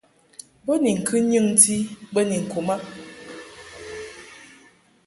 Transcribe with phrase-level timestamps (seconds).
[0.65, 1.75] Bo ni ŋkɨ nyɨŋti
[2.13, 2.81] bə ni ŋku mab.